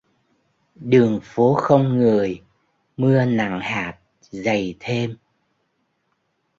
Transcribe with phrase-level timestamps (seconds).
[0.75, 2.41] Đường phố không người
[2.97, 5.17] mưa nặng hạt dày thêm